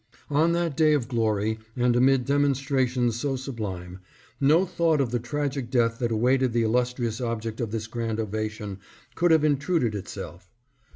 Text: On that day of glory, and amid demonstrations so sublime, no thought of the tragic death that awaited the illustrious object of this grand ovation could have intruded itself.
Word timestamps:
On 0.31 0.51
that 0.53 0.75
day 0.75 0.93
of 0.93 1.07
glory, 1.07 1.59
and 1.75 1.95
amid 1.95 2.25
demonstrations 2.25 3.19
so 3.19 3.35
sublime, 3.35 3.99
no 4.39 4.65
thought 4.65 4.99
of 4.99 5.11
the 5.11 5.19
tragic 5.19 5.69
death 5.69 5.99
that 5.99 6.11
awaited 6.11 6.53
the 6.53 6.63
illustrious 6.63 7.21
object 7.21 7.61
of 7.61 7.69
this 7.69 7.85
grand 7.85 8.19
ovation 8.19 8.79
could 9.13 9.29
have 9.29 9.43
intruded 9.43 9.93
itself. 9.93 10.49